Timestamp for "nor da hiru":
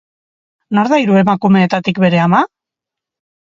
0.77-1.19